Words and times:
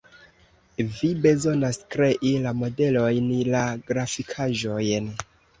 Vi 1.01 1.09
bezonas 1.25 1.77
krei 1.95 2.33
la 2.47 2.55
modelojn, 2.63 3.29
la 3.57 3.63
grafikaĵojn 3.93 5.17